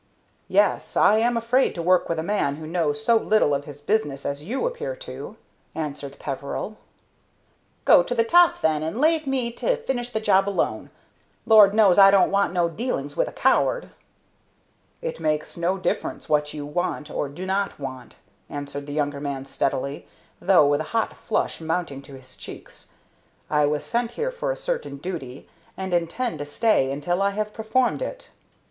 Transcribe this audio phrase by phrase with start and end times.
[0.47, 3.81] "Yes, I am afraid to work with a man who knows so little of his
[3.81, 5.37] business as you appear to,"
[5.75, 6.77] answered Peveril.
[7.85, 10.89] "Go to the top then, and lave me to finish the job alone.
[11.45, 13.91] Lord knows, I don't want no dealings with a coward."
[15.03, 18.15] "It makes no difference what you want or do not want,"
[18.49, 20.07] answered the younger man steadily,
[20.41, 22.87] though with a hot flush mounting to his cheeks.
[23.51, 25.47] "I was sent here for a certain duty,
[25.77, 28.31] and intend to stay until I have performed it."